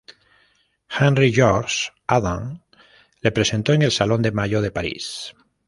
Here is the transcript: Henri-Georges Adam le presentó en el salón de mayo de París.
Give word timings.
Henri-Georges 0.99 1.91
Adam 2.07 2.57
le 3.21 3.31
presentó 3.31 3.71
en 3.73 3.83
el 3.83 3.91
salón 3.91 4.23
de 4.23 4.31
mayo 4.31 4.59
de 4.63 4.71
París. 4.71 5.35